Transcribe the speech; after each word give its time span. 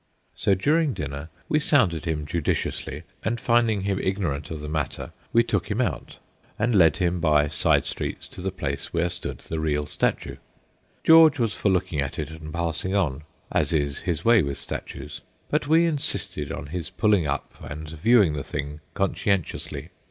So 0.33 0.55
during 0.55 0.95
dinner 0.95 1.29
we 1.47 1.59
sounded 1.59 2.05
him, 2.05 2.25
judiciously; 2.25 3.03
and 3.23 3.39
finding 3.39 3.81
him 3.81 3.99
ignorant 4.01 4.49
of 4.49 4.59
the 4.59 4.67
matter, 4.67 5.11
we 5.31 5.43
took 5.43 5.69
him 5.69 5.79
out, 5.79 6.17
and 6.57 6.73
led 6.73 6.97
him 6.97 7.19
by 7.19 7.47
side 7.49 7.85
streets 7.85 8.27
to 8.29 8.41
the 8.41 8.51
place 8.51 8.91
where 8.91 9.11
stood 9.11 9.41
the 9.41 9.59
real 9.59 9.85
statue. 9.85 10.37
George 11.03 11.37
was 11.37 11.53
for 11.53 11.69
looking 11.69 12.01
at 12.01 12.17
it 12.17 12.31
and 12.31 12.51
passing 12.51 12.95
on, 12.95 13.25
as 13.51 13.73
is 13.73 13.99
his 13.99 14.25
way 14.25 14.41
with 14.41 14.57
statues, 14.57 15.21
but 15.49 15.67
we 15.67 15.85
insisted 15.85 16.51
on 16.51 16.65
his 16.73 16.89
pulling 16.89 17.27
up 17.27 17.53
and 17.61 17.91
viewing 17.91 18.33
the 18.33 18.43
thing 18.43 18.79
conscientiously. 18.95 19.89